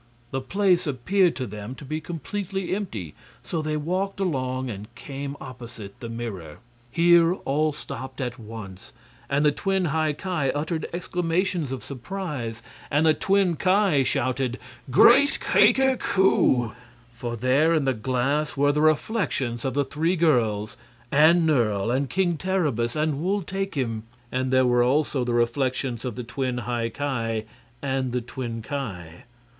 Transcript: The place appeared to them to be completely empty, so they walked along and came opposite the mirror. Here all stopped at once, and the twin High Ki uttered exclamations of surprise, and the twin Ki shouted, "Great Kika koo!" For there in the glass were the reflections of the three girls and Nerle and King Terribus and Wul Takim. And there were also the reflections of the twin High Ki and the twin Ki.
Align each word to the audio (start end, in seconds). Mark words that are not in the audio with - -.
The 0.31 0.41
place 0.41 0.87
appeared 0.87 1.35
to 1.35 1.45
them 1.45 1.75
to 1.75 1.85
be 1.85 2.01
completely 2.01 2.75
empty, 2.75 3.13
so 3.43 3.61
they 3.61 3.77
walked 3.77 4.19
along 4.19 4.67
and 4.67 4.87
came 4.95 5.37
opposite 5.39 5.99
the 5.99 6.09
mirror. 6.09 6.57
Here 6.89 7.35
all 7.35 7.71
stopped 7.71 8.19
at 8.19 8.39
once, 8.39 8.93
and 9.29 9.45
the 9.45 9.51
twin 9.51 9.85
High 9.93 10.13
Ki 10.13 10.27
uttered 10.53 10.89
exclamations 10.91 11.71
of 11.71 11.83
surprise, 11.83 12.63
and 12.89 13.05
the 13.05 13.13
twin 13.13 13.55
Ki 13.57 14.03
shouted, 14.03 14.57
"Great 14.89 15.37
Kika 15.39 15.99
koo!" 15.99 16.71
For 17.13 17.35
there 17.35 17.71
in 17.75 17.85
the 17.85 17.93
glass 17.93 18.57
were 18.57 18.71
the 18.71 18.81
reflections 18.81 19.63
of 19.63 19.75
the 19.75 19.85
three 19.85 20.15
girls 20.15 20.77
and 21.11 21.45
Nerle 21.45 21.91
and 21.95 22.09
King 22.09 22.37
Terribus 22.37 22.95
and 22.95 23.21
Wul 23.21 23.43
Takim. 23.43 24.01
And 24.31 24.51
there 24.51 24.65
were 24.65 24.81
also 24.81 25.23
the 25.23 25.35
reflections 25.35 26.03
of 26.03 26.15
the 26.15 26.23
twin 26.23 26.57
High 26.65 26.89
Ki 26.89 27.45
and 27.83 28.13
the 28.13 28.21
twin 28.21 28.63
Ki. 28.63 29.19